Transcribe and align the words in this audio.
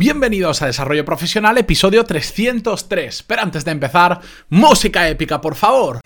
Bienvenidos 0.00 0.62
a 0.62 0.66
Desarrollo 0.66 1.04
Profesional, 1.04 1.58
episodio 1.58 2.04
303. 2.04 3.22
Pero 3.24 3.42
antes 3.42 3.66
de 3.66 3.72
empezar, 3.72 4.22
música 4.48 5.06
épica, 5.06 5.42
por 5.42 5.56
favor. 5.56 6.00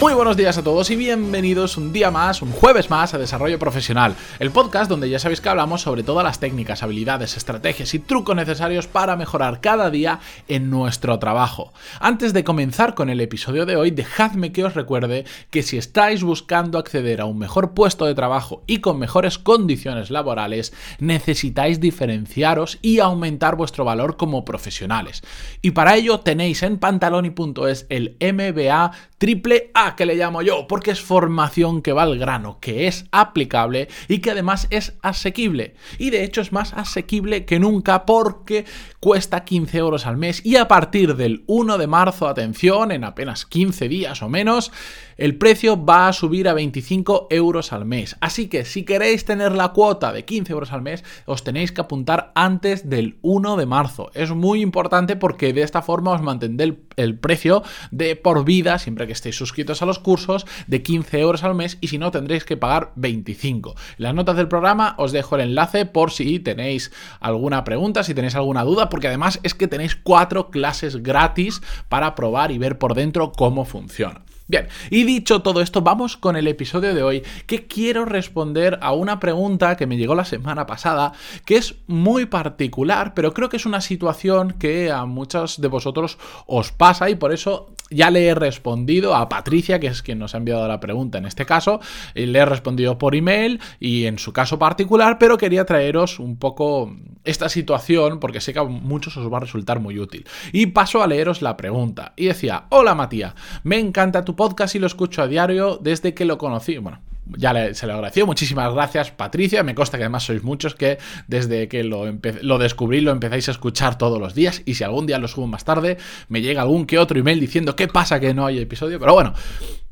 Muy 0.00 0.14
buenos 0.14 0.38
días 0.38 0.56
a 0.56 0.64
todos 0.64 0.90
y 0.90 0.96
bienvenidos 0.96 1.76
un 1.76 1.92
día 1.92 2.10
más, 2.10 2.40
un 2.40 2.52
jueves 2.52 2.88
más 2.88 3.12
a 3.12 3.18
Desarrollo 3.18 3.58
Profesional, 3.58 4.16
el 4.38 4.50
podcast 4.50 4.88
donde 4.88 5.10
ya 5.10 5.18
sabéis 5.18 5.42
que 5.42 5.50
hablamos 5.50 5.82
sobre 5.82 6.02
todas 6.02 6.24
las 6.24 6.40
técnicas, 6.40 6.82
habilidades, 6.82 7.36
estrategias 7.36 7.92
y 7.92 7.98
trucos 7.98 8.34
necesarios 8.34 8.86
para 8.86 9.16
mejorar 9.16 9.60
cada 9.60 9.90
día 9.90 10.20
en 10.48 10.70
nuestro 10.70 11.18
trabajo. 11.18 11.74
Antes 12.00 12.32
de 12.32 12.44
comenzar 12.44 12.94
con 12.94 13.10
el 13.10 13.20
episodio 13.20 13.66
de 13.66 13.76
hoy, 13.76 13.90
dejadme 13.90 14.52
que 14.52 14.64
os 14.64 14.72
recuerde 14.72 15.26
que 15.50 15.62
si 15.62 15.76
estáis 15.76 16.22
buscando 16.22 16.78
acceder 16.78 17.20
a 17.20 17.26
un 17.26 17.36
mejor 17.36 17.74
puesto 17.74 18.06
de 18.06 18.14
trabajo 18.14 18.62
y 18.66 18.78
con 18.78 18.98
mejores 18.98 19.38
condiciones 19.38 20.08
laborales, 20.08 20.72
necesitáis 20.98 21.78
diferenciaros 21.78 22.78
y 22.80 23.00
aumentar 23.00 23.54
vuestro 23.54 23.84
valor 23.84 24.16
como 24.16 24.46
profesionales. 24.46 25.20
Y 25.60 25.72
para 25.72 25.94
ello 25.96 26.20
tenéis 26.20 26.62
en 26.62 26.78
pantaloni.es 26.78 27.84
el 27.90 28.16
MBA 28.18 28.92
triple 29.20 29.70
A 29.74 29.96
que 29.96 30.06
le 30.06 30.14
llamo 30.14 30.40
yo, 30.40 30.66
porque 30.66 30.90
es 30.90 31.02
formación 31.02 31.82
que 31.82 31.92
va 31.92 32.04
al 32.04 32.18
grano, 32.18 32.56
que 32.58 32.86
es 32.86 33.04
aplicable 33.12 33.88
y 34.08 34.20
que 34.20 34.30
además 34.30 34.66
es 34.70 34.94
asequible. 35.02 35.74
Y 35.98 36.08
de 36.08 36.24
hecho 36.24 36.40
es 36.40 36.52
más 36.52 36.72
asequible 36.72 37.44
que 37.44 37.60
nunca 37.60 38.06
porque 38.06 38.64
cuesta 38.98 39.44
15 39.44 39.76
euros 39.76 40.06
al 40.06 40.16
mes 40.16 40.40
y 40.44 40.56
a 40.56 40.68
partir 40.68 41.16
del 41.16 41.44
1 41.48 41.76
de 41.76 41.86
marzo, 41.86 42.28
atención, 42.28 42.92
en 42.92 43.04
apenas 43.04 43.44
15 43.44 43.88
días 43.90 44.22
o 44.22 44.30
menos, 44.30 44.72
el 45.20 45.36
precio 45.36 45.84
va 45.84 46.08
a 46.08 46.14
subir 46.14 46.48
a 46.48 46.54
25 46.54 47.26
euros 47.28 47.74
al 47.74 47.84
mes. 47.84 48.16
Así 48.20 48.48
que 48.48 48.64
si 48.64 48.84
queréis 48.84 49.26
tener 49.26 49.52
la 49.52 49.68
cuota 49.68 50.14
de 50.14 50.24
15 50.24 50.50
euros 50.50 50.72
al 50.72 50.80
mes, 50.80 51.04
os 51.26 51.44
tenéis 51.44 51.72
que 51.72 51.82
apuntar 51.82 52.32
antes 52.34 52.88
del 52.88 53.18
1 53.20 53.58
de 53.58 53.66
marzo. 53.66 54.10
Es 54.14 54.30
muy 54.30 54.62
importante 54.62 55.16
porque 55.16 55.52
de 55.52 55.60
esta 55.60 55.82
forma 55.82 56.12
os 56.12 56.22
mantendré 56.22 56.78
el, 56.96 57.18
precio 57.18 57.62
de 57.90 58.16
por 58.16 58.46
vida, 58.46 58.78
siempre 58.78 59.06
que 59.06 59.12
estéis 59.12 59.36
suscritos 59.36 59.82
a 59.82 59.86
los 59.86 59.98
cursos, 59.98 60.46
de 60.66 60.82
15 60.82 61.20
euros 61.20 61.44
al 61.44 61.54
mes 61.54 61.76
y 61.82 61.88
si 61.88 61.98
no 61.98 62.10
tendréis 62.10 62.44
que 62.46 62.56
pagar 62.56 62.92
25. 62.96 63.74
En 63.98 64.02
las 64.02 64.14
notas 64.14 64.38
del 64.38 64.48
programa 64.48 64.94
os 64.96 65.12
dejo 65.12 65.34
el 65.34 65.42
enlace 65.42 65.84
por 65.84 66.12
si 66.12 66.40
tenéis 66.40 66.92
alguna 67.20 67.62
pregunta, 67.64 68.04
si 68.04 68.14
tenéis 68.14 68.36
alguna 68.36 68.64
duda, 68.64 68.88
porque 68.88 69.08
además 69.08 69.38
es 69.42 69.54
que 69.54 69.68
tenéis 69.68 69.96
cuatro 69.96 70.48
clases 70.50 71.02
gratis 71.02 71.60
para 71.90 72.14
probar 72.14 72.52
y 72.52 72.56
ver 72.56 72.78
por 72.78 72.94
dentro 72.94 73.32
cómo 73.32 73.66
funciona. 73.66 74.22
Bien, 74.50 74.66
y 74.90 75.04
dicho 75.04 75.42
todo 75.42 75.60
esto, 75.60 75.80
vamos 75.82 76.16
con 76.16 76.34
el 76.34 76.48
episodio 76.48 76.92
de 76.92 77.04
hoy, 77.04 77.22
que 77.46 77.68
quiero 77.68 78.04
responder 78.04 78.80
a 78.82 78.92
una 78.92 79.20
pregunta 79.20 79.76
que 79.76 79.86
me 79.86 79.96
llegó 79.96 80.16
la 80.16 80.24
semana 80.24 80.66
pasada, 80.66 81.12
que 81.44 81.56
es 81.56 81.76
muy 81.86 82.26
particular, 82.26 83.14
pero 83.14 83.32
creo 83.32 83.48
que 83.48 83.58
es 83.58 83.64
una 83.64 83.80
situación 83.80 84.56
que 84.58 84.90
a 84.90 85.04
muchos 85.04 85.60
de 85.60 85.68
vosotros 85.68 86.18
os 86.48 86.72
pasa 86.72 87.08
y 87.08 87.14
por 87.14 87.32
eso 87.32 87.68
ya 87.90 88.10
le 88.10 88.26
he 88.26 88.34
respondido 88.34 89.14
a 89.14 89.28
Patricia, 89.28 89.78
que 89.78 89.88
es 89.88 90.02
quien 90.02 90.18
nos 90.18 90.34
ha 90.34 90.38
enviado 90.38 90.66
la 90.66 90.80
pregunta 90.80 91.18
en 91.18 91.26
este 91.26 91.46
caso, 91.46 91.80
y 92.16 92.26
le 92.26 92.40
he 92.40 92.44
respondido 92.44 92.98
por 92.98 93.14
email 93.14 93.60
y 93.78 94.06
en 94.06 94.18
su 94.18 94.32
caso 94.32 94.58
particular, 94.58 95.18
pero 95.18 95.38
quería 95.38 95.64
traeros 95.64 96.18
un 96.18 96.36
poco 96.36 96.92
esta 97.24 97.48
situación 97.48 98.20
porque 98.20 98.40
sé 98.40 98.52
que 98.52 98.60
a 98.60 98.64
muchos 98.64 99.16
os 99.16 99.32
va 99.32 99.38
a 99.38 99.40
resultar 99.40 99.80
muy 99.80 99.98
útil. 99.98 100.26
Y 100.52 100.66
paso 100.66 101.02
a 101.02 101.06
leeros 101.06 101.42
la 101.42 101.56
pregunta. 101.56 102.14
Y 102.16 102.26
decía, 102.26 102.64
hola 102.70 102.94
Matías, 102.94 103.34
me 103.64 103.78
encanta 103.78 104.24
tu 104.24 104.36
podcast 104.40 104.74
y 104.74 104.78
lo 104.78 104.86
escucho 104.86 105.20
a 105.20 105.28
diario 105.28 105.78
desde 105.82 106.14
que 106.14 106.24
lo 106.24 106.38
conocí. 106.38 106.78
Bueno, 106.78 107.02
ya 107.26 107.74
se 107.74 107.86
lo 107.86 107.92
agradeció. 107.92 108.24
Muchísimas 108.24 108.72
gracias, 108.72 109.10
Patricia. 109.10 109.62
Me 109.62 109.74
consta 109.74 109.98
que 109.98 110.04
además 110.04 110.22
sois 110.22 110.42
muchos 110.42 110.74
que 110.74 110.96
desde 111.28 111.68
que 111.68 111.84
lo, 111.84 112.06
lo, 112.40 112.56
descubrí 112.56 113.02
lo 113.02 113.10
empezáis 113.10 113.48
a 113.48 113.50
escuchar 113.50 113.98
todos 113.98 114.18
los 114.18 114.34
días. 114.34 114.62
Y 114.64 114.76
si 114.76 114.82
algún 114.82 115.04
día 115.04 115.18
lo 115.18 115.28
subo 115.28 115.46
más 115.46 115.66
tarde, 115.66 115.98
me 116.28 116.40
llega 116.40 116.62
algún 116.62 116.86
que 116.86 116.98
otro 116.98 117.18
email 117.18 117.38
diciendo 117.38 117.76
qué 117.76 117.86
pasa 117.86 118.18
que 118.18 118.32
no 118.32 118.46
hay 118.46 118.60
episodio. 118.60 118.98
Pero 118.98 119.12
bueno, 119.12 119.34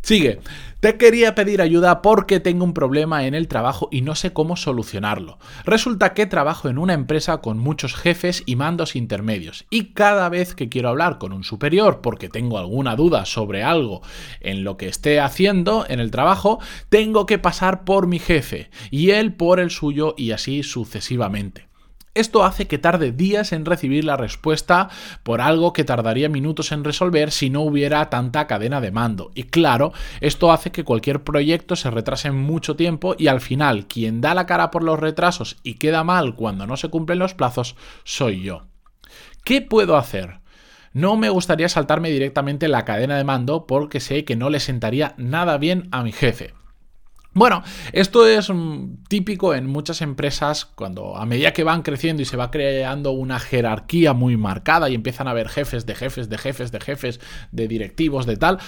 Sigue. 0.02 0.40
Te 0.80 0.96
quería 0.96 1.34
pedir 1.34 1.60
ayuda 1.60 2.02
porque 2.02 2.38
tengo 2.38 2.64
un 2.64 2.72
problema 2.72 3.26
en 3.26 3.34
el 3.34 3.48
trabajo 3.48 3.88
y 3.90 4.00
no 4.00 4.14
sé 4.14 4.32
cómo 4.32 4.54
solucionarlo. 4.54 5.38
Resulta 5.64 6.14
que 6.14 6.26
trabajo 6.26 6.68
en 6.68 6.78
una 6.78 6.94
empresa 6.94 7.38
con 7.38 7.58
muchos 7.58 7.96
jefes 7.96 8.44
y 8.46 8.54
mandos 8.54 8.94
intermedios 8.94 9.66
y 9.70 9.86
cada 9.92 10.28
vez 10.28 10.54
que 10.54 10.68
quiero 10.68 10.88
hablar 10.88 11.18
con 11.18 11.32
un 11.32 11.42
superior 11.42 12.00
porque 12.00 12.28
tengo 12.28 12.58
alguna 12.58 12.94
duda 12.94 13.24
sobre 13.24 13.64
algo 13.64 14.02
en 14.40 14.62
lo 14.62 14.76
que 14.76 14.86
esté 14.86 15.18
haciendo 15.18 15.84
en 15.88 15.98
el 15.98 16.12
trabajo, 16.12 16.60
tengo 16.88 17.26
que 17.26 17.38
pasar 17.38 17.84
por 17.84 18.06
mi 18.06 18.20
jefe 18.20 18.70
y 18.92 19.10
él 19.10 19.34
por 19.34 19.58
el 19.58 19.70
suyo 19.70 20.14
y 20.16 20.30
así 20.30 20.62
sucesivamente. 20.62 21.67
Esto 22.18 22.44
hace 22.44 22.66
que 22.66 22.78
tarde 22.78 23.12
días 23.12 23.52
en 23.52 23.64
recibir 23.64 24.04
la 24.04 24.16
respuesta 24.16 24.88
por 25.22 25.40
algo 25.40 25.72
que 25.72 25.84
tardaría 25.84 26.28
minutos 26.28 26.72
en 26.72 26.82
resolver 26.82 27.30
si 27.30 27.48
no 27.48 27.60
hubiera 27.60 28.10
tanta 28.10 28.48
cadena 28.48 28.80
de 28.80 28.90
mando. 28.90 29.30
Y 29.36 29.44
claro, 29.44 29.92
esto 30.20 30.50
hace 30.50 30.72
que 30.72 30.82
cualquier 30.82 31.22
proyecto 31.22 31.76
se 31.76 31.92
retrase 31.92 32.32
mucho 32.32 32.74
tiempo 32.74 33.14
y 33.16 33.28
al 33.28 33.40
final 33.40 33.86
quien 33.86 34.20
da 34.20 34.34
la 34.34 34.46
cara 34.46 34.72
por 34.72 34.82
los 34.82 34.98
retrasos 34.98 35.58
y 35.62 35.74
queda 35.74 36.02
mal 36.02 36.34
cuando 36.34 36.66
no 36.66 36.76
se 36.76 36.88
cumplen 36.88 37.20
los 37.20 37.34
plazos 37.34 37.76
soy 38.02 38.42
yo. 38.42 38.66
¿Qué 39.44 39.62
puedo 39.62 39.96
hacer? 39.96 40.40
No 40.92 41.16
me 41.16 41.28
gustaría 41.28 41.68
saltarme 41.68 42.10
directamente 42.10 42.66
la 42.66 42.84
cadena 42.84 43.16
de 43.16 43.22
mando 43.22 43.68
porque 43.68 44.00
sé 44.00 44.24
que 44.24 44.34
no 44.34 44.50
le 44.50 44.58
sentaría 44.58 45.14
nada 45.18 45.56
bien 45.56 45.86
a 45.92 46.02
mi 46.02 46.10
jefe. 46.10 46.52
Bueno, 47.34 47.62
esto 47.92 48.26
es 48.26 48.50
típico 49.08 49.54
en 49.54 49.66
muchas 49.66 50.00
empresas 50.00 50.64
cuando 50.64 51.16
a 51.16 51.26
medida 51.26 51.52
que 51.52 51.62
van 51.62 51.82
creciendo 51.82 52.22
y 52.22 52.24
se 52.24 52.36
va 52.36 52.50
creando 52.50 53.12
una 53.12 53.38
jerarquía 53.38 54.12
muy 54.12 54.36
marcada 54.36 54.88
y 54.88 54.94
empiezan 54.94 55.28
a 55.28 55.32
haber 55.32 55.48
jefes 55.48 55.84
de 55.86 55.94
jefes 55.94 56.28
de 56.28 56.38
jefes 56.38 56.72
de 56.72 56.80
jefes 56.80 57.20
de 57.52 57.68
directivos 57.68 58.26
de 58.26 58.38
tal, 58.38 58.58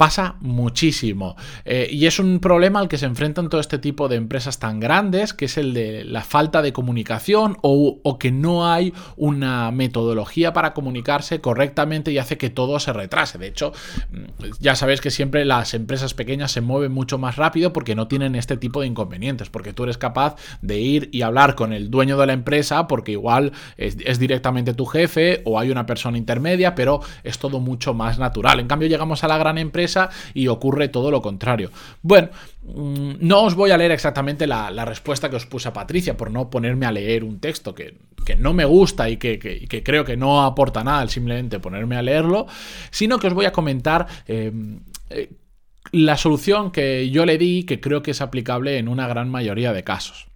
pasa 0.00 0.36
muchísimo. 0.40 1.36
Eh, 1.66 1.86
y 1.90 2.06
es 2.06 2.18
un 2.18 2.40
problema 2.40 2.80
al 2.80 2.88
que 2.88 2.96
se 2.96 3.04
enfrentan 3.04 3.50
todo 3.50 3.60
este 3.60 3.76
tipo 3.76 4.08
de 4.08 4.16
empresas 4.16 4.58
tan 4.58 4.80
grandes, 4.80 5.34
que 5.34 5.44
es 5.44 5.58
el 5.58 5.74
de 5.74 6.06
la 6.06 6.22
falta 6.22 6.62
de 6.62 6.72
comunicación 6.72 7.58
o, 7.60 8.00
o, 8.02 8.18
que 8.18 8.32
no 8.32 8.66
hay 8.66 8.94
una 9.18 9.70
metodología 9.72 10.54
para 10.54 10.72
comunicarse 10.72 11.42
correctamente 11.42 12.12
y 12.12 12.16
hace 12.16 12.38
que 12.38 12.48
todo 12.48 12.80
se 12.80 12.94
retrase. 12.94 13.36
De 13.36 13.48
hecho, 13.48 13.74
mm, 14.10 14.52
ya 14.58 14.74
sabéis 14.74 15.02
que 15.02 15.10
siempre 15.10 15.44
las 15.44 15.74
empresas 15.74 16.14
pequeñas 16.14 16.50
se 16.50 16.62
mueven 16.62 16.92
mucho 16.92 17.18
más 17.18 17.36
rápido 17.36 17.74
porque 17.74 17.94
no 17.94 18.08
tienen 18.08 18.36
este 18.36 18.56
tipo 18.56 18.80
de 18.80 18.86
inconvenientes, 18.86 19.50
porque 19.50 19.74
tú 19.74 19.84
eres 19.84 19.98
capaz 19.98 20.36
de 20.62 20.80
ir 20.80 21.10
y 21.12 21.20
hablar 21.20 21.56
con 21.56 21.74
el 21.74 21.90
dueño 21.90 22.16
de 22.16 22.26
la 22.26 22.32
empresa 22.32 22.86
porque 22.86 23.12
igual 23.12 23.52
es, 23.76 23.98
es 24.02 24.18
directamente 24.18 24.72
tu 24.72 24.86
jefe 24.86 25.42
o 25.44 25.58
hay 25.58 25.70
una 25.70 25.84
persona 25.84 26.16
intermedia, 26.16 26.74
pero 26.74 27.02
es 27.22 27.38
todo 27.38 27.60
mucho 27.60 27.92
más 27.92 28.18
natural. 28.18 28.60
En 28.60 28.66
cambio, 28.66 28.88
llegamos 28.88 29.24
a 29.24 29.28
la 29.28 29.36
gran 29.36 29.58
empresa 29.58 29.89
y 30.34 30.48
ocurre 30.48 30.88
todo 30.88 31.10
lo 31.10 31.22
contrario. 31.22 31.70
Bueno, 32.02 32.28
mm, 32.62 33.14
no 33.20 33.42
os 33.42 33.54
voy 33.54 33.70
a 33.70 33.76
leer 33.76 33.92
exactamente 33.92 34.46
la, 34.46 34.84
respuesta 34.84 35.30
que 35.30 35.36
os 35.36 35.46
puse 35.46 35.68
a 35.68 35.72
Patricia 35.72 36.16
por 36.16 36.30
no 36.30 36.50
ponerme 36.50 36.86
a 36.86 36.92
leer 36.92 37.24
un 37.24 37.40
texto 37.40 37.74
que, 37.74 37.96
no 38.38 38.52
me 38.52 38.64
gusta 38.64 39.08
y 39.10 39.16
que, 39.16 39.38
creo 39.84 40.04
que 40.04 40.16
no 40.16 40.42
aporta 40.42 40.84
nada 40.84 41.00
al 41.00 41.10
simplemente 41.10 41.58
ponerme 41.58 41.96
a 41.96 42.02
leerlo, 42.02 42.46
sino 42.90 43.18
que 43.18 43.26
os 43.28 43.34
voy 43.34 43.46
a 43.46 43.52
comentar... 43.52 44.06
Em, 44.26 44.80
eh, 45.10 45.30
la 45.92 46.16
solución 46.16 46.70
que 46.70 47.10
yo 47.10 47.24
le 47.26 47.38
di 47.38 47.64
que 47.64 47.80
creo 47.80 48.02
que 48.02 48.12
es 48.12 48.20
aplicable 48.20 48.78
en 48.78 48.86
una 48.86 49.08
gran 49.08 49.28
mayoría 49.28 49.72
de 49.72 49.82
casos. 49.82 50.29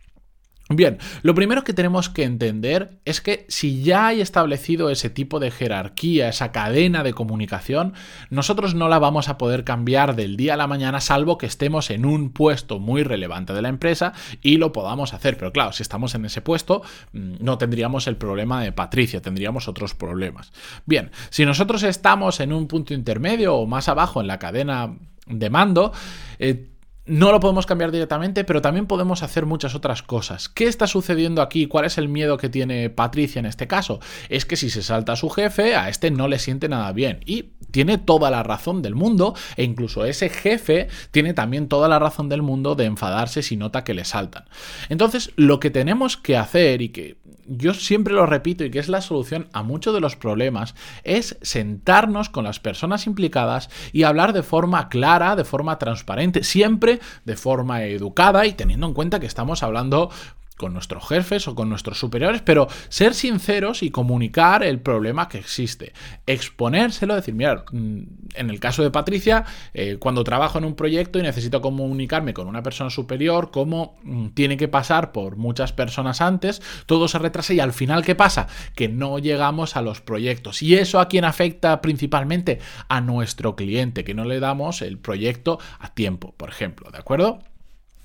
Bien, 0.71 0.97
lo 1.23 1.35
primero 1.35 1.63
que 1.63 1.75
tenemos 1.75 2.09
que 2.09 2.25
entender 2.25 2.99
es 3.05 3.21
que 3.21 3.45
si 3.49 3.83
ya 3.83 4.07
hay 4.07 4.23
establecido 4.23 4.89
ese 4.89 5.11
tipo 5.11 5.39
de 5.39 5.51
jerarquía, 5.51 6.31
esa 6.31 6.53
cadena 6.53 7.03
de 7.03 7.13
comunicación, 7.13 7.93
nosotros 8.31 8.75
no 8.75 8.89
la 8.89 8.99
vamos 8.99 9.29
a 9.29 9.37
poder 9.37 9.65
cambiar 9.65 10.17
del 10.17 10.39
día 10.39 10.55
a 10.55 10.57
la 10.57 10.67
mañana 10.67 11.03
salvo 11.03 11.37
que 11.37 11.45
estemos 11.45 11.91
en 11.91 12.07
un 12.07 12.31
puesto 12.31 12.79
muy 12.79 13.03
relevante 13.03 13.53
de 13.53 13.61
la 13.61 13.69
empresa 13.69 14.15
y 14.41 14.57
lo 14.57 14.73
podamos 14.73 15.13
hacer. 15.13 15.37
Pero 15.37 15.53
claro, 15.53 15.73
si 15.73 15.83
estamos 15.83 16.15
en 16.15 16.25
ese 16.25 16.41
puesto, 16.41 16.81
mm, 17.13 17.35
no 17.41 17.59
tendríamos 17.59 18.07
el 18.07 18.17
problema 18.17 18.63
de 18.63 18.73
Patricia, 18.73 19.21
tendríamos 19.21 19.69
otros 19.69 19.95
problemas. 19.95 20.51
Bien, 20.87 21.11
si 21.29 21.45
nosotros 21.45 21.83
estamos 21.83 22.41
en 22.41 22.55
un 22.55 22.69
punto 22.69 22.95
intermedio 22.95 23.55
o 23.55 23.67
más 23.67 23.91
abajo 23.91 24.23
en 24.23 24.29
la 24.29 24.39
cadena 24.39 24.95
de 25.27 25.51
mando, 25.51 25.93
eh, 26.39 26.71
no 27.07 27.33
lo 27.33 27.41
podemos 27.41 27.67
cambiar 27.67 27.91
directamente, 27.91 28.45
pero 28.45 28.63
también 28.63 28.87
podemos 28.87 29.23
hacer 29.23 29.45
muchas 29.45 29.75
otras 29.75 30.03
cosas. 30.03 30.49
¿Qué 30.49 30.65
está 30.65 30.87
sucediendo 30.87 31.43
aquí? 31.43 31.67
¿Cuál 31.67 31.85
es 31.85 31.99
el 31.99 32.09
miedo 32.09 32.39
que 32.39 32.49
tiene 32.49 32.89
Patricia 32.89 33.41
en 33.41 33.47
este 33.47 33.67
caso? 33.67 34.01
Es 34.29 34.47
que 34.47 34.57
si 34.57 34.71
se 34.71 34.83
salta 34.83 35.13
a 35.13 35.17
su 35.17 35.29
jefe, 35.29 35.77
a 35.77 35.89
este 35.89 36.11
no 36.11 36.29
le 36.29 36.39
siente 36.39 36.69
nada 36.69 36.93
bien. 36.93 37.21
Y 37.27 37.51
tiene 37.71 37.99
toda 37.99 38.31
la 38.31 38.43
razón 38.43 38.83
del 38.83 38.95
mundo, 38.95 39.35
e 39.57 39.65
incluso 39.65 40.05
ese 40.05 40.29
jefe 40.31 40.89
tiene 41.11 41.35
también 41.35 41.69
toda 41.69 41.89
la 41.89 41.99
razón 41.99 42.29
del 42.29 42.41
mundo 42.41 42.75
de 42.75 42.85
enfadarse 42.85 43.43
si 43.43 43.57
nota 43.57 43.85
que 43.85 43.95
le 43.95 44.05
saltan. 44.05 44.45
Entonces, 44.89 45.33
lo 45.37 45.61
que 45.61 45.71
tenemos 45.71 46.17
que 46.17 46.37
hacer, 46.37 46.81
y 46.81 46.89
que 46.91 47.17
yo 47.47 47.75
siempre 47.75 48.15
lo 48.15 48.27
repito 48.27 48.65
y 48.65 48.71
que 48.71 48.79
es 48.79 48.89
la 48.89 49.01
solución 49.01 49.49
a 49.53 49.63
muchos 49.63 49.93
de 49.93 50.01
los 50.01 50.17
problemas, 50.17 50.75
es 51.03 51.37
sentarnos 51.43 52.29
con 52.29 52.45
las 52.45 52.61
personas 52.61 53.07
implicadas 53.07 53.69
y 53.93 54.05
hablar 54.05 54.33
de 54.33 54.43
forma 54.43 54.89
clara, 54.89 55.37
de 55.37 55.45
forma 55.45 55.79
transparente, 55.79 56.45
siempre 56.45 56.94
de 57.25 57.37
forma 57.37 57.85
educada 57.85 58.47
y 58.47 58.53
teniendo 58.53 58.87
en 58.87 58.95
cuenta 58.95 59.21
que 59.21 59.27
estamos 59.27 59.63
hablando 59.63 60.11
con 60.57 60.73
nuestros 60.73 61.09
jefes 61.09 61.49
o 61.49 61.55
con 61.55 61.69
nuestros 61.69 61.99
superiores, 61.99 62.43
pero 62.43 62.69
ser 62.89 63.15
sinceros 63.15 63.83
y 63.83 63.91
comunicar 63.91 64.63
el 64.63 64.81
problema 64.81 65.29
que 65.29 65.39
existe. 65.39 65.93
Exponérselo, 66.27 67.15
decir, 67.15 67.35
mira, 67.35 67.65
mm, 67.73 68.03
en 68.35 68.51
el 68.51 68.61
caso 68.61 68.83
de 68.83 68.91
Patricia, 68.91 69.45
eh, 69.73 69.97
cuando 69.99 70.23
trabajo 70.23 70.59
en 70.59 70.65
un 70.65 70.75
proyecto 70.75 71.19
y 71.19 71.23
necesito 71.23 71.61
comunicarme 71.61 72.35
con 72.35 72.47
una 72.47 72.63
persona 72.63 72.91
superior, 72.91 73.51
cómo 73.51 73.97
mm, 74.05 74.29
tiene 74.29 74.57
que 74.57 74.69
pasar 74.69 75.13
por 75.13 75.37
muchas 75.37 75.73
personas 75.73 76.21
antes, 76.21 76.63
todo 76.87 77.09
se 77.09 77.19
retrasa 77.19 77.53
y 77.53 77.61
al 77.61 77.73
final, 77.73 78.05
¿qué 78.05 78.15
pasa? 78.15 78.47
Que 78.77 78.89
no 78.89 79.19
llegamos 79.19 79.77
a 79.77 79.83
los 79.83 80.01
proyectos. 80.01 80.63
Y 80.63 80.77
eso 80.77 81.01
a 81.01 81.09
quién 81.09 81.25
afecta 81.25 81.81
principalmente 81.81 82.61
a 82.89 83.01
nuestro 83.01 83.57
cliente, 83.57 84.05
que 84.05 84.15
no 84.15 84.25
le 84.25 84.41
damos 84.41 84.83
el 84.83 84.99
proyecto 84.99 85.59
a 85.79 85.95
tiempo, 85.95 86.35
por 86.37 86.49
ejemplo, 86.49 86.91
¿de 86.91 86.99
acuerdo? 86.99 87.41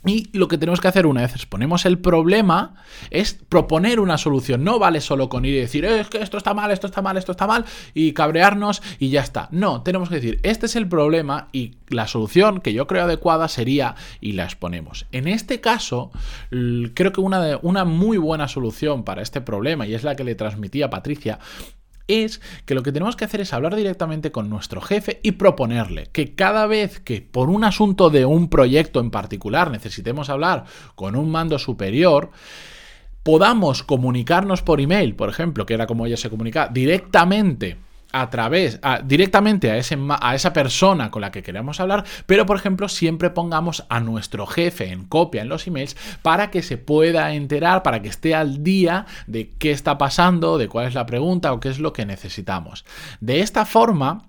Y 0.05 0.29
lo 0.31 0.47
que 0.47 0.57
tenemos 0.57 0.79
que 0.79 0.87
hacer 0.87 1.05
una 1.05 1.21
vez 1.21 1.35
exponemos 1.35 1.85
el 1.85 1.99
problema 1.99 2.75
es 3.09 3.33
proponer 3.33 3.99
una 3.99 4.17
solución. 4.17 4.63
No 4.63 4.79
vale 4.79 5.01
solo 5.01 5.27
con 5.27 5.43
ir 5.43 5.53
y 5.55 5.59
decir, 5.59 5.83
es 5.83 6.07
que 6.07 6.21
esto 6.21 6.37
está 6.37 6.53
mal, 6.53 6.71
esto 6.71 6.87
está 6.87 7.01
mal, 7.01 7.17
esto 7.17 7.33
está 7.33 7.47
mal, 7.47 7.65
y 7.93 8.13
cabrearnos 8.13 8.81
y 8.97 9.09
ya 9.09 9.21
está. 9.21 9.49
No, 9.51 9.81
tenemos 9.81 10.07
que 10.07 10.15
decir, 10.15 10.39
este 10.43 10.67
es 10.67 10.77
el 10.77 10.87
problema 10.87 11.49
y 11.51 11.75
la 11.89 12.07
solución 12.07 12.61
que 12.61 12.71
yo 12.71 12.87
creo 12.87 13.03
adecuada 13.03 13.49
sería 13.49 13.95
y 14.21 14.31
la 14.33 14.45
exponemos. 14.45 15.05
En 15.11 15.27
este 15.27 15.59
caso, 15.59 16.11
creo 16.49 17.11
que 17.11 17.19
una, 17.19 17.41
de, 17.41 17.59
una 17.61 17.83
muy 17.83 18.17
buena 18.17 18.47
solución 18.47 19.03
para 19.03 19.21
este 19.21 19.41
problema, 19.41 19.85
y 19.85 19.95
es 19.95 20.03
la 20.03 20.15
que 20.15 20.23
le 20.23 20.35
transmití 20.35 20.81
a 20.81 20.89
Patricia, 20.89 21.39
es 22.09 22.41
que 22.65 22.75
lo 22.75 22.83
que 22.83 22.91
tenemos 22.91 23.15
que 23.15 23.25
hacer 23.25 23.39
es 23.41 23.53
hablar 23.53 23.75
directamente 23.75 24.31
con 24.31 24.49
nuestro 24.49 24.81
jefe 24.81 25.19
y 25.23 25.33
proponerle 25.33 26.07
que 26.11 26.35
cada 26.35 26.67
vez 26.67 26.99
que 26.99 27.21
por 27.21 27.49
un 27.49 27.63
asunto 27.63 28.09
de 28.09 28.25
un 28.25 28.49
proyecto 28.49 28.99
en 28.99 29.11
particular 29.11 29.71
necesitemos 29.71 30.29
hablar 30.29 30.65
con 30.95 31.15
un 31.15 31.31
mando 31.31 31.59
superior, 31.59 32.31
podamos 33.23 33.83
comunicarnos 33.83 34.61
por 34.61 34.81
email, 34.81 35.15
por 35.15 35.29
ejemplo, 35.29 35.65
que 35.65 35.75
era 35.75 35.87
como 35.87 36.05
ella 36.05 36.17
se 36.17 36.29
comunica, 36.29 36.67
directamente 36.67 37.77
a 38.11 38.29
través, 38.29 38.79
directamente 39.03 39.71
a, 39.71 39.77
ese, 39.77 39.97
a 40.21 40.35
esa 40.35 40.53
persona 40.53 41.11
con 41.11 41.21
la 41.21 41.31
que 41.31 41.43
queremos 41.43 41.79
hablar, 41.79 42.05
pero 42.25 42.45
por 42.45 42.57
ejemplo 42.57 42.89
siempre 42.89 43.29
pongamos 43.29 43.85
a 43.89 43.99
nuestro 43.99 44.47
jefe 44.47 44.91
en 44.91 45.05
copia 45.05 45.41
en 45.41 45.49
los 45.49 45.67
emails 45.67 45.95
para 46.21 46.51
que 46.51 46.61
se 46.61 46.77
pueda 46.77 47.33
enterar, 47.33 47.83
para 47.83 48.01
que 48.01 48.09
esté 48.09 48.35
al 48.35 48.63
día 48.63 49.05
de 49.27 49.51
qué 49.57 49.71
está 49.71 49.97
pasando, 49.97 50.57
de 50.57 50.67
cuál 50.67 50.87
es 50.87 50.95
la 50.95 51.05
pregunta 51.05 51.53
o 51.53 51.59
qué 51.59 51.69
es 51.69 51.79
lo 51.79 51.93
que 51.93 52.05
necesitamos. 52.05 52.85
De 53.19 53.41
esta 53.41 53.65
forma, 53.65 54.28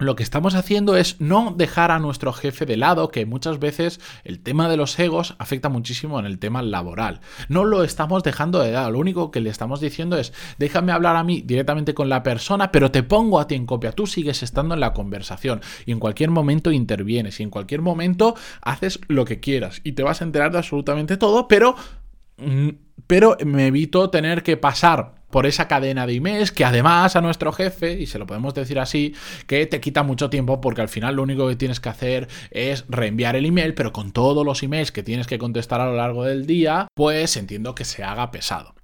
lo 0.00 0.16
que 0.16 0.22
estamos 0.22 0.54
haciendo 0.54 0.96
es 0.96 1.20
no 1.20 1.54
dejar 1.56 1.90
a 1.90 1.98
nuestro 1.98 2.32
jefe 2.32 2.66
de 2.66 2.76
lado, 2.76 3.10
que 3.10 3.26
muchas 3.26 3.58
veces 3.58 4.00
el 4.24 4.40
tema 4.40 4.68
de 4.68 4.76
los 4.76 4.98
egos 4.98 5.36
afecta 5.38 5.68
muchísimo 5.68 6.18
en 6.18 6.26
el 6.26 6.38
tema 6.38 6.62
laboral. 6.62 7.20
No 7.48 7.64
lo 7.64 7.84
estamos 7.84 8.22
dejando 8.22 8.60
de 8.60 8.72
lado, 8.72 8.90
lo 8.90 8.98
único 8.98 9.30
que 9.30 9.40
le 9.40 9.50
estamos 9.50 9.80
diciendo 9.80 10.16
es, 10.16 10.32
déjame 10.58 10.92
hablar 10.92 11.16
a 11.16 11.24
mí 11.24 11.42
directamente 11.42 11.94
con 11.94 12.08
la 12.08 12.22
persona, 12.22 12.72
pero 12.72 12.90
te 12.90 13.02
pongo 13.02 13.38
a 13.38 13.46
ti 13.46 13.54
en 13.54 13.66
copia, 13.66 13.92
tú 13.92 14.06
sigues 14.06 14.42
estando 14.42 14.74
en 14.74 14.80
la 14.80 14.94
conversación 14.94 15.60
y 15.84 15.92
en 15.92 16.00
cualquier 16.00 16.30
momento 16.30 16.72
intervienes 16.72 17.38
y 17.40 17.42
en 17.42 17.50
cualquier 17.50 17.82
momento 17.82 18.34
haces 18.62 19.00
lo 19.08 19.24
que 19.24 19.40
quieras 19.40 19.80
y 19.84 19.92
te 19.92 20.02
vas 20.02 20.22
a 20.22 20.24
enterar 20.24 20.50
de 20.52 20.58
absolutamente 20.58 21.16
todo, 21.16 21.46
pero... 21.46 21.76
Mm, 22.38 22.70
pero 23.06 23.36
me 23.44 23.66
evito 23.66 24.10
tener 24.10 24.42
que 24.42 24.56
pasar 24.56 25.19
por 25.30 25.46
esa 25.46 25.68
cadena 25.68 26.06
de 26.06 26.14
emails 26.14 26.52
que 26.52 26.64
además 26.64 27.16
a 27.16 27.20
nuestro 27.20 27.52
jefe, 27.52 27.92
y 28.00 28.06
se 28.06 28.18
lo 28.18 28.26
podemos 28.26 28.54
decir 28.54 28.78
así, 28.78 29.14
que 29.46 29.66
te 29.66 29.80
quita 29.80 30.02
mucho 30.02 30.30
tiempo 30.30 30.60
porque 30.60 30.82
al 30.82 30.88
final 30.88 31.16
lo 31.16 31.22
único 31.22 31.48
que 31.48 31.56
tienes 31.56 31.80
que 31.80 31.88
hacer 31.88 32.28
es 32.50 32.84
reenviar 32.88 33.36
el 33.36 33.46
email, 33.46 33.74
pero 33.74 33.92
con 33.92 34.12
todos 34.12 34.44
los 34.44 34.62
emails 34.62 34.92
que 34.92 35.02
tienes 35.02 35.26
que 35.26 35.38
contestar 35.38 35.80
a 35.80 35.86
lo 35.86 35.96
largo 35.96 36.24
del 36.24 36.46
día, 36.46 36.88
pues 36.94 37.36
entiendo 37.36 37.74
que 37.74 37.84
se 37.84 38.02
haga 38.02 38.30
pesado. 38.30 38.74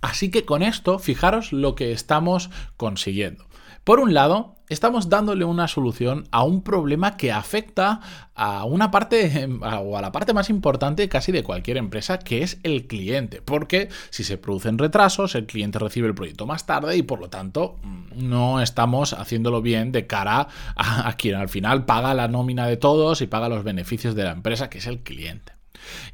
Así 0.00 0.30
que 0.30 0.44
con 0.44 0.62
esto, 0.62 0.98
fijaros 0.98 1.52
lo 1.52 1.74
que 1.74 1.92
estamos 1.92 2.50
consiguiendo. 2.76 3.46
Por 3.84 4.00
un 4.00 4.14
lado, 4.14 4.54
estamos 4.70 5.10
dándole 5.10 5.44
una 5.44 5.68
solución 5.68 6.26
a 6.30 6.42
un 6.42 6.62
problema 6.62 7.18
que 7.18 7.32
afecta 7.32 8.00
a 8.34 8.64
una 8.64 8.90
parte 8.90 9.46
o 9.60 9.98
a 9.98 10.00
la 10.00 10.10
parte 10.10 10.32
más 10.32 10.48
importante 10.48 11.06
casi 11.10 11.32
de 11.32 11.42
cualquier 11.42 11.76
empresa, 11.76 12.18
que 12.18 12.42
es 12.42 12.58
el 12.62 12.86
cliente. 12.86 13.42
Porque 13.42 13.90
si 14.08 14.24
se 14.24 14.38
producen 14.38 14.78
retrasos, 14.78 15.34
el 15.34 15.44
cliente 15.44 15.78
recibe 15.78 16.08
el 16.08 16.14
proyecto 16.14 16.46
más 16.46 16.64
tarde 16.64 16.96
y 16.96 17.02
por 17.02 17.20
lo 17.20 17.28
tanto 17.28 17.76
mm, 17.82 18.26
no 18.26 18.62
estamos 18.62 19.12
haciéndolo 19.12 19.60
bien 19.60 19.92
de 19.92 20.06
cara 20.06 20.48
a, 20.76 21.12
quien 21.18 21.34
al 21.34 21.50
final 21.50 21.84
paga 21.84 22.14
la 22.14 22.28
nómina 22.28 22.66
de 22.66 22.78
todos 22.78 23.20
y 23.20 23.26
paga 23.26 23.50
los 23.50 23.64
beneficios 23.64 24.14
de 24.14 24.24
la 24.24 24.32
empresa, 24.32 24.70
que 24.70 24.78
es 24.78 24.86
el 24.86 25.00
cliente. 25.00 25.52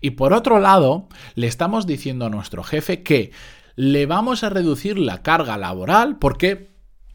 Y 0.00 0.10
por 0.10 0.32
otro 0.32 0.58
lado, 0.58 1.08
le 1.36 1.46
estamos 1.46 1.86
diciendo 1.86 2.26
a 2.26 2.30
nuestro 2.30 2.64
jefe 2.64 3.04
que 3.04 3.30
le 3.76 4.06
vamos 4.06 4.42
a 4.42 4.50
reducir 4.50 4.98
la 4.98 5.22
carga 5.22 5.56
laboral 5.56 6.18
porque 6.18 6.69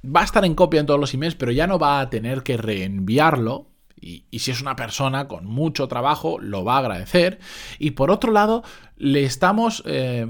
va 0.06 0.22
a 0.22 0.26
estar 0.26 0.46
en 0.46 0.56
copia 0.56 0.80
en 0.80 0.86
todos 0.86 1.00
los 1.00 1.14
emails, 1.14 1.36
pero 1.36 1.52
ya 1.52 1.68
no 1.68 1.80
va 1.80 2.00
a 2.00 2.10
tener 2.10 2.44
que 2.44 2.58
reenviarlo. 2.58 3.68
Y, 4.00 4.26
si 4.38 4.52
es 4.52 4.62
una 4.62 4.76
persona 4.76 5.28
con 5.28 5.46
mucho 5.46 5.88
trabajo, 5.88 6.38
lo 6.40 6.64
va 6.64 6.76
a 6.76 6.80
agradecer. 6.80 7.40
Y 7.80 7.92
por 7.92 8.12
otro 8.12 8.32
lado, 8.32 8.64
le 8.98 9.24
estamos 9.24 9.82
eh, 9.86 10.28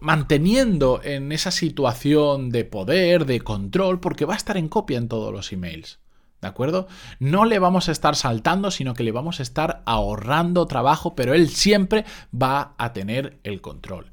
manteniendo 0.00 1.00
en 1.04 1.30
esa 1.30 1.52
situación 1.52 2.50
de 2.50 2.64
poder, 2.64 3.26
de 3.26 3.40
control, 3.40 4.00
porque 4.00 4.24
va 4.24 4.34
a 4.34 4.38
estar 4.38 4.56
en 4.56 4.68
copia 4.68 4.98
en 4.98 5.08
todos 5.08 5.32
los 5.32 5.52
emails. 5.52 6.00
¿De 6.40 6.48
acuerdo? 6.48 6.88
No 7.20 7.44
le 7.44 7.60
vamos 7.60 7.88
a 7.88 7.92
estar 7.92 8.16
saltando, 8.16 8.72
sino 8.72 8.94
que 8.94 9.04
le 9.04 9.12
vamos 9.12 9.38
a 9.38 9.44
estar 9.44 9.82
ahorrando 9.86 10.66
trabajo, 10.66 11.14
pero 11.14 11.34
él 11.34 11.48
siempre 11.48 12.04
va 12.34 12.74
a 12.78 12.92
tener 12.92 13.38
el 13.44 13.60
control. 13.60 14.10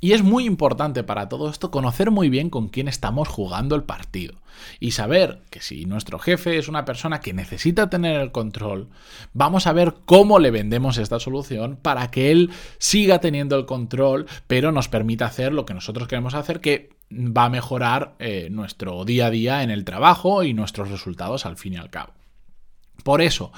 Y 0.00 0.12
es 0.12 0.22
muy 0.22 0.44
importante 0.44 1.02
para 1.02 1.28
todo 1.28 1.50
esto 1.50 1.70
conocer 1.70 2.10
muy 2.10 2.28
bien 2.28 2.50
con 2.50 2.68
quién 2.68 2.86
estamos 2.86 3.26
jugando 3.26 3.74
el 3.74 3.82
partido 3.82 4.34
y 4.78 4.92
saber 4.92 5.42
que 5.50 5.60
si 5.60 5.86
nuestro 5.86 6.18
jefe 6.18 6.58
es 6.58 6.68
una 6.68 6.84
persona 6.84 7.20
que 7.20 7.32
necesita 7.32 7.90
tener 7.90 8.20
el 8.20 8.32
control, 8.32 8.88
vamos 9.32 9.66
a 9.66 9.72
ver 9.72 9.94
cómo 10.04 10.38
le 10.38 10.50
vendemos 10.50 10.98
esta 10.98 11.18
solución 11.18 11.76
para 11.80 12.10
que 12.10 12.30
él 12.30 12.50
siga 12.78 13.20
teniendo 13.20 13.56
el 13.56 13.66
control, 13.66 14.26
pero 14.46 14.70
nos 14.70 14.88
permita 14.88 15.26
hacer 15.26 15.52
lo 15.52 15.66
que 15.66 15.74
nosotros 15.74 16.06
queremos 16.06 16.34
hacer, 16.34 16.60
que 16.60 16.90
va 17.10 17.46
a 17.46 17.50
mejorar 17.50 18.14
eh, 18.18 18.48
nuestro 18.50 19.04
día 19.04 19.26
a 19.26 19.30
día 19.30 19.62
en 19.62 19.70
el 19.70 19.84
trabajo 19.84 20.44
y 20.44 20.54
nuestros 20.54 20.90
resultados 20.90 21.46
al 21.46 21.56
fin 21.56 21.74
y 21.74 21.76
al 21.76 21.90
cabo. 21.90 22.12
Por 23.02 23.22
eso, 23.22 23.52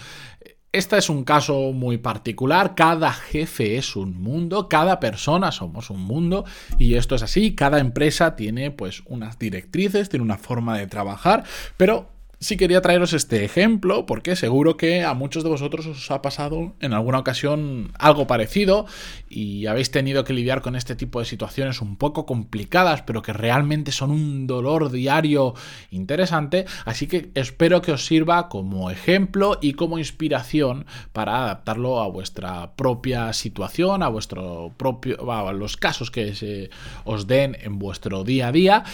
este 0.72 0.96
es 0.98 1.10
un 1.10 1.24
caso 1.24 1.72
muy 1.72 1.98
particular, 1.98 2.74
cada 2.74 3.12
jefe 3.12 3.76
es 3.76 3.96
un 3.96 4.20
mundo, 4.20 4.68
cada 4.68 5.00
persona 5.00 5.50
somos 5.50 5.90
un 5.90 6.00
mundo 6.00 6.44
y 6.78 6.94
esto 6.94 7.16
es 7.16 7.22
así, 7.22 7.54
cada 7.54 7.80
empresa 7.80 8.36
tiene 8.36 8.70
pues 8.70 9.02
unas 9.06 9.38
directrices, 9.38 10.08
tiene 10.08 10.24
una 10.24 10.38
forma 10.38 10.78
de 10.78 10.86
trabajar, 10.86 11.44
pero 11.76 12.19
Sí 12.42 12.56
quería 12.56 12.80
traeros 12.80 13.12
este 13.12 13.44
ejemplo 13.44 14.06
porque 14.06 14.34
seguro 14.34 14.78
que 14.78 15.04
a 15.04 15.12
muchos 15.12 15.44
de 15.44 15.50
vosotros 15.50 15.84
os 15.84 16.10
ha 16.10 16.22
pasado 16.22 16.74
en 16.80 16.94
alguna 16.94 17.18
ocasión 17.18 17.92
algo 17.98 18.26
parecido 18.26 18.86
y 19.28 19.66
habéis 19.66 19.90
tenido 19.90 20.24
que 20.24 20.32
lidiar 20.32 20.62
con 20.62 20.74
este 20.74 20.96
tipo 20.96 21.20
de 21.20 21.26
situaciones 21.26 21.82
un 21.82 21.96
poco 21.96 22.24
complicadas 22.24 23.02
pero 23.02 23.20
que 23.20 23.34
realmente 23.34 23.92
son 23.92 24.10
un 24.10 24.46
dolor 24.46 24.90
diario 24.90 25.52
interesante. 25.90 26.64
Así 26.86 27.06
que 27.06 27.30
espero 27.34 27.82
que 27.82 27.92
os 27.92 28.06
sirva 28.06 28.48
como 28.48 28.90
ejemplo 28.90 29.58
y 29.60 29.74
como 29.74 29.98
inspiración 29.98 30.86
para 31.12 31.42
adaptarlo 31.42 32.00
a 32.00 32.08
vuestra 32.08 32.74
propia 32.74 33.34
situación, 33.34 34.02
a 34.02 34.08
vuestro 34.08 34.72
propio, 34.78 35.30
a 35.30 35.52
los 35.52 35.76
casos 35.76 36.10
que 36.10 36.34
se 36.34 36.70
os 37.04 37.26
den 37.26 37.58
en 37.60 37.78
vuestro 37.78 38.24
día 38.24 38.48
a 38.48 38.52
día. 38.52 38.84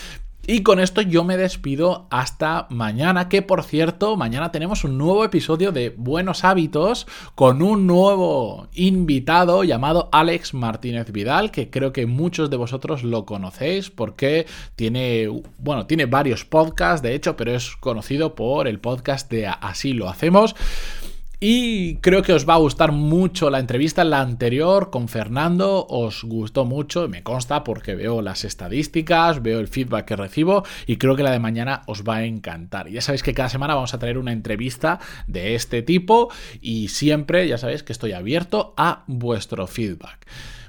Y 0.49 0.63
con 0.63 0.79
esto 0.79 1.03
yo 1.03 1.25
me 1.25 1.37
despido 1.37 2.07
hasta 2.09 2.69
mañana, 2.71 3.29
que 3.29 3.43
por 3.43 3.65
cierto, 3.65 4.17
mañana 4.17 4.53
tenemos 4.53 4.85
un 4.85 4.97
nuevo 4.97 5.25
episodio 5.25 5.73
de 5.73 5.91
Buenos 5.91 6.45
Hábitos 6.45 7.09
con 7.35 7.63
un 7.63 7.89
nuevo 7.89 8.69
invitado 8.73 9.65
llamado 9.65 10.09
Alex 10.13 10.55
Martínez 10.55 11.11
Vidal, 11.11 11.51
que 11.51 11.69
creo 11.69 11.93
que 11.93 12.07
muchos 12.07 12.49
de 12.49 12.59
vosotros 12.59 13.03
lo 13.03 13.27
conocéis 13.27 13.91
porque 13.91 14.47
tiene, 14.77 15.29
bueno, 15.59 15.87
tiene 15.87 16.07
varios 16.07 16.45
podcasts, 16.45 17.03
de 17.03 17.17
hecho, 17.17 17.37
pero 17.37 17.53
es 17.53 17.75
conocido 17.81 18.37
por 18.37 18.69
el 18.69 18.79
podcast 18.79 19.29
de 19.29 19.49
Así 19.49 19.95
lo 19.95 20.09
hacemos. 20.09 20.55
Y 21.39 21.97
creo 21.97 22.23
que 22.23 22.33
os 22.33 22.49
va 22.49 22.55
a 22.55 22.59
gustar 22.59 22.93
mucho 22.93 23.51
la 23.51 23.59
entrevista, 23.59 24.05
la 24.05 24.23
anterior 24.23 24.89
con 24.89 25.07
Fernando, 25.07 25.87
os 25.87 26.25
gustó 26.25 26.65
mucho, 26.65 27.09
me 27.09 27.23
consta 27.23 27.63
porque 27.63 27.95
veo 27.95 28.23
las 28.23 28.45
estadísticas, 28.45 29.43
veo 29.43 29.61
el 29.61 29.69
feedback 29.69 30.07
que 30.07 30.17
recibo 30.17 30.65
y 30.87 30.97
creo 30.97 31.15
que 31.15 31.23
la 31.23 31.33
de 31.33 31.39
mañana 31.39 31.83
os 31.89 32.05
va 32.05 32.17
a 32.17 32.25
encantar. 32.25 32.89
Ya 32.89 33.03
sabéis 33.03 33.23
que 33.23 33.35
cada 33.35 33.51
semana 33.51 33.75
vamos 33.75 33.93
a 33.93 33.99
traer 33.99 34.17
una 34.17 34.33
entrevista 34.33 34.99
de 35.27 35.55
este 35.55 35.83
tipo 35.83 36.33
y 36.63 36.89
siempre, 36.89 37.47
ya 37.47 37.59
sabéis 37.59 37.83
que 37.83 37.93
estoy 37.93 38.13
abierto 38.13 38.73
a 38.79 39.05
vuestro 39.07 39.67
feedback. 39.67 40.27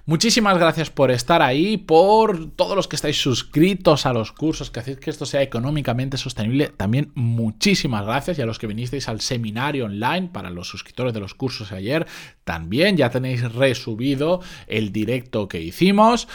Muchísimas 0.09 0.57
gracias 0.57 0.89
por 0.89 1.11
estar 1.11 1.41
ahí, 1.41 1.75
por 1.75 2.51
todos 2.51 2.77
los 2.77 2.87
que 2.87 2.95
estáis 2.95 3.21
suscritos 3.21 4.05
a 4.05 4.13
los 4.13 4.31
cursos, 4.31 4.71
que 4.71 4.79
hacéis 4.79 4.99
que 4.99 5.09
esto 5.09 5.25
sea 5.25 5.41
económicamente 5.41 6.15
sostenible. 6.15 6.69
También 6.69 7.11
muchísimas 7.13 8.05
gracias 8.05 8.39
y 8.39 8.41
a 8.41 8.45
los 8.45 8.57
que 8.57 8.67
vinisteis 8.67 9.09
al 9.09 9.19
seminario 9.19 9.83
online 9.83 10.29
para 10.31 10.49
los 10.49 10.69
suscriptores 10.69 11.13
de 11.13 11.19
los 11.19 11.33
cursos 11.33 11.73
ayer. 11.73 12.07
También 12.45 12.95
ya 12.95 13.09
tenéis 13.09 13.51
resubido 13.51 14.39
el 14.67 14.93
directo 14.93 15.49
que 15.49 15.59
hicimos 15.59 16.29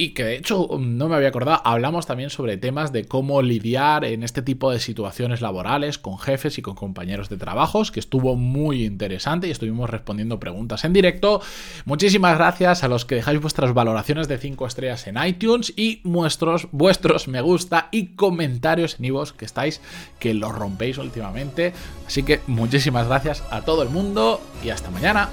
y 0.00 0.10
que 0.10 0.22
de 0.22 0.36
hecho 0.36 0.68
no 0.78 1.08
me 1.08 1.16
había 1.16 1.28
acordado, 1.28 1.60
hablamos 1.64 2.06
también 2.06 2.30
sobre 2.30 2.56
temas 2.56 2.92
de 2.92 3.04
cómo 3.04 3.42
lidiar 3.42 4.04
en 4.04 4.22
este 4.22 4.42
tipo 4.42 4.70
de 4.70 4.78
situaciones 4.78 5.40
laborales 5.40 5.98
con 5.98 6.20
jefes 6.20 6.56
y 6.56 6.62
con 6.62 6.76
compañeros 6.76 7.28
de 7.28 7.36
trabajos, 7.36 7.90
que 7.90 7.98
estuvo 7.98 8.36
muy 8.36 8.84
interesante 8.84 9.48
y 9.48 9.50
estuvimos 9.50 9.90
respondiendo 9.90 10.38
preguntas 10.38 10.84
en 10.84 10.92
directo. 10.92 11.42
Muchísimas 11.84 12.38
gracias 12.38 12.84
a 12.84 12.88
los 12.88 13.04
que 13.04 13.16
dejáis 13.16 13.40
vuestras 13.40 13.74
valoraciones 13.74 14.28
de 14.28 14.38
5 14.38 14.66
estrellas 14.68 15.04
en 15.08 15.16
iTunes 15.20 15.72
y 15.76 16.00
vuestros, 16.04 16.68
vuestros 16.70 17.26
me 17.26 17.40
gusta 17.40 17.88
y 17.90 18.14
comentarios 18.14 19.00
en 19.00 19.06
iVoox 19.06 19.32
que 19.32 19.46
estáis, 19.46 19.80
que 20.20 20.32
los 20.32 20.54
rompéis 20.54 20.98
últimamente. 20.98 21.72
Así 22.06 22.22
que 22.22 22.40
muchísimas 22.46 23.08
gracias 23.08 23.42
a 23.50 23.62
todo 23.62 23.82
el 23.82 23.88
mundo 23.88 24.40
y 24.62 24.70
hasta 24.70 24.90
mañana. 24.90 25.28